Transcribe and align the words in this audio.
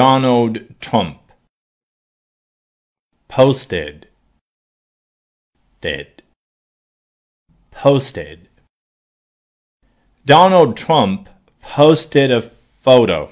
Donald 0.00 0.80
Trump. 0.80 1.20
Posted. 3.28 4.08
Did 5.82 6.22
posted. 7.70 8.48
Donald 10.24 10.78
Trump 10.78 11.28
posted 11.60 12.30
a 12.30 12.40
photo. 12.40 13.30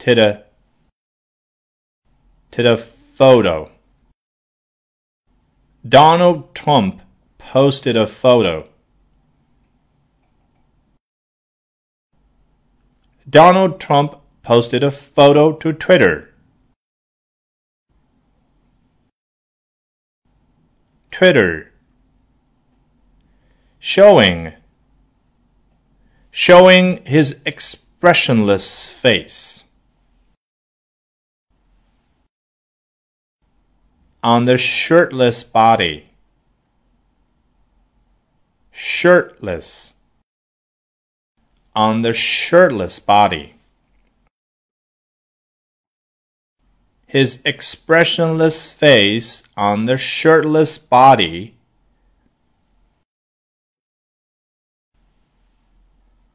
To 0.00 0.14
the 0.14 0.44
to 2.50 2.62
the 2.62 2.76
photo. 2.76 3.70
Donald 5.88 6.54
Trump 6.54 7.00
posted 7.38 7.96
a 7.96 8.06
photo 8.06 8.69
Donald 13.30 13.78
Trump 13.78 14.16
posted 14.42 14.82
a 14.82 14.90
photo 14.90 15.52
to 15.52 15.72
Twitter. 15.72 16.34
Twitter. 21.12 21.70
Showing. 23.78 24.54
Showing 26.32 27.04
his 27.04 27.40
expressionless 27.46 28.90
face. 28.90 29.62
On 34.24 34.46
the 34.46 34.58
shirtless 34.58 35.44
body. 35.44 36.10
Shirtless 38.72 39.94
on 41.74 42.02
the 42.02 42.12
shirtless 42.12 42.98
body. 42.98 43.54
His 47.06 47.40
expressionless 47.44 48.72
face 48.72 49.42
on 49.56 49.84
the 49.84 49.98
shirtless 49.98 50.78
body 50.78 51.54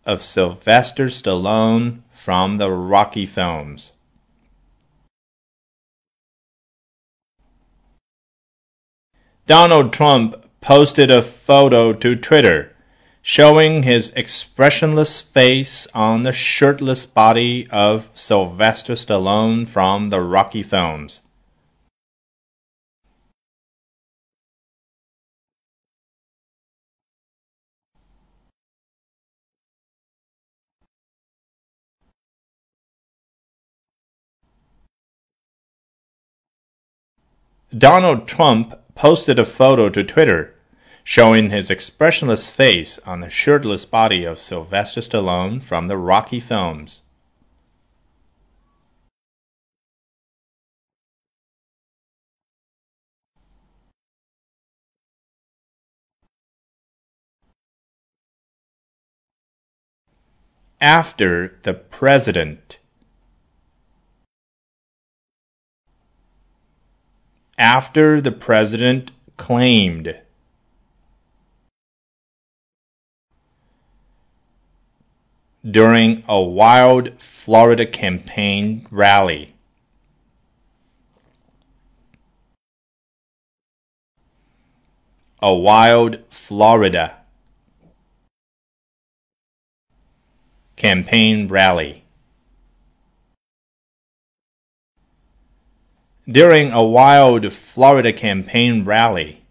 of 0.05 0.21
Sylvester 0.21 1.07
Stallone 1.07 2.01
from 2.13 2.57
the 2.57 2.71
Rocky 2.71 3.25
films. 3.25 3.93
Donald 9.47 9.93
Trump 9.93 10.43
posted 10.59 11.11
a 11.11 11.21
photo 11.21 11.93
to 11.93 12.15
Twitter 12.15 12.74
showing 13.27 13.81
his 13.81 14.11
expressionless 14.11 15.19
face 15.19 15.87
on 15.95 16.21
the 16.21 16.31
shirtless 16.31 17.07
body 17.07 17.67
of 17.71 18.07
Sylvester 18.13 18.93
Stallone 18.93 19.67
from 19.67 20.11
the 20.11 20.21
Rocky 20.21 20.61
films. 20.61 21.21
Donald 37.75 38.27
Trump 38.27 38.75
posted 38.93 39.39
a 39.39 39.45
photo 39.45 39.89
to 39.89 40.03
Twitter 40.03 40.54
showing 41.05 41.51
his 41.51 41.69
expressionless 41.69 42.49
face 42.49 42.97
on 43.05 43.19
the 43.19 43.29
shirtless 43.29 43.85
body 43.85 44.25
of 44.25 44.39
Sylvester 44.39 45.01
Stallone 45.01 45.61
from 45.61 45.87
the 45.87 45.97
Rocky 45.97 46.39
films. 46.39 47.01
After 60.81 61.57
the 61.63 61.75
president 61.75 62.79
after 67.57 68.19
the 68.19 68.31
president 68.31 69.11
claimed 69.37 70.15
during 75.69 76.23
a 76.27 76.39
wild 76.39 77.19
Florida 77.19 77.87
campaign 77.87 78.85
rally. 78.91 79.55
A 85.41 85.53
wild 85.53 86.19
Florida 86.29 87.17
campaign 90.75 91.47
rally. 91.47 92.03
During 96.27 96.71
a 96.71 96.83
wild 96.83 97.51
Florida 97.51 98.13
campaign 98.13 98.83
rally, 98.83 99.44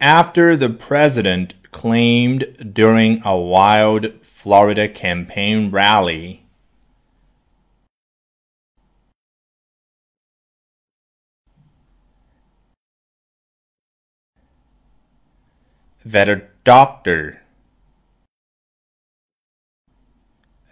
after 0.00 0.56
the 0.56 0.68
president 0.68 1.54
claimed 1.72 2.72
during 2.74 3.20
a 3.24 3.36
wild 3.36 4.06
Florida 4.22 4.88
campaign 4.88 5.70
rally 5.70 6.46
that 16.04 16.28
a 16.28 16.42
doctor 16.62 17.42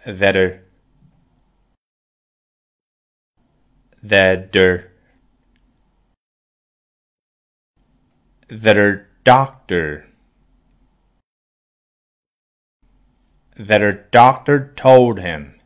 that 0.05 0.37
a 0.37 0.59
that 4.01 4.55
a 4.55 4.83
that 8.47 8.77
a 8.77 9.05
doctor. 9.25 10.05
That 13.57 13.81
a 13.81 13.93
doctor 14.11 14.71
told 14.75 15.19
him. 15.19 15.59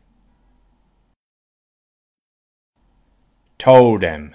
Told 3.58 4.02
him. 4.02 4.34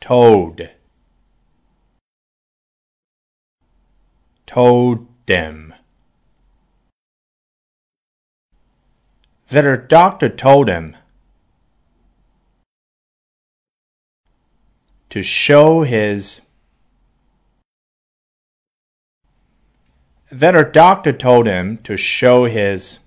Told. 0.00 0.62
Told 4.46 5.06
them. 5.26 5.74
That 9.50 9.66
a 9.66 9.76
doctor 9.76 10.30
told 10.30 10.68
him 10.68 10.96
to 15.12 15.22
show 15.22 15.82
his 15.82 16.40
that 20.30 20.54
her 20.54 20.64
doctor 20.64 21.12
told 21.12 21.46
him 21.46 21.76
to 21.84 21.98
show 21.98 22.46
his 22.46 22.98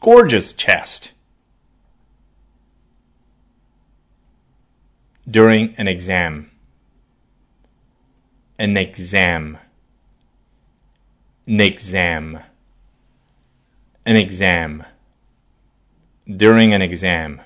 gorgeous 0.00 0.52
chest 0.52 1.12
during 5.26 5.74
an 5.78 5.88
exam. 5.88 6.50
An 8.58 8.76
exam. 8.76 9.56
An 11.46 11.62
exam. 11.62 12.40
An 14.04 14.16
exam. 14.16 14.84
During 16.28 16.74
an 16.74 16.82
exam 16.82 17.40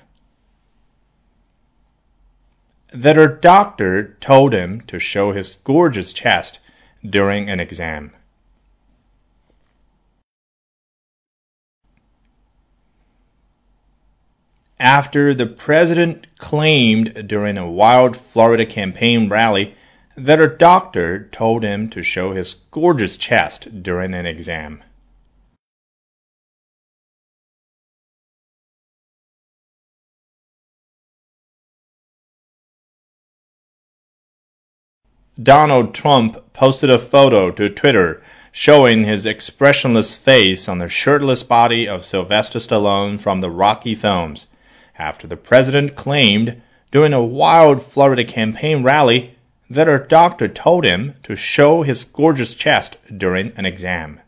that 2.91 3.15
her 3.15 3.27
doctor 3.27 4.17
told 4.19 4.53
him 4.53 4.81
to 4.81 4.99
show 4.99 5.31
his 5.31 5.55
gorgeous 5.55 6.11
chest 6.11 6.59
during 7.07 7.49
an 7.49 7.59
exam. 7.59 8.11
After 14.79 15.33
the 15.33 15.45
president 15.45 16.25
claimed 16.37 17.27
during 17.27 17.57
a 17.57 17.69
wild 17.69 18.17
Florida 18.17 18.65
campaign 18.65 19.29
rally 19.29 19.75
that 20.17 20.39
her 20.39 20.47
doctor 20.47 21.29
told 21.31 21.63
him 21.63 21.89
to 21.91 22.03
show 22.03 22.33
his 22.33 22.55
gorgeous 22.71 23.15
chest 23.15 23.83
during 23.83 24.13
an 24.13 24.25
exam. 24.25 24.83
Donald 35.41 35.95
Trump 35.95 36.53
posted 36.53 36.89
a 36.89 36.99
photo 36.99 37.49
to 37.49 37.69
Twitter 37.69 38.21
showing 38.51 39.05
his 39.05 39.25
expressionless 39.25 40.17
face 40.17 40.67
on 40.67 40.77
the 40.77 40.89
shirtless 40.89 41.41
body 41.41 41.87
of 41.87 42.05
Sylvester 42.05 42.59
Stallone 42.59 43.17
from 43.17 43.39
the 43.39 43.49
Rocky 43.49 43.95
films, 43.95 44.47
after 44.99 45.25
the 45.25 45.37
president 45.37 45.95
claimed 45.95 46.61
during 46.91 47.13
a 47.13 47.23
wild 47.23 47.81
Florida 47.81 48.25
campaign 48.25 48.83
rally 48.83 49.35
that 49.69 49.87
a 49.87 49.99
doctor 49.99 50.47
told 50.47 50.83
him 50.83 51.15
to 51.23 51.35
show 51.35 51.81
his 51.81 52.03
gorgeous 52.03 52.53
chest 52.53 52.97
during 53.17 53.53
an 53.55 53.65
exam. 53.65 54.19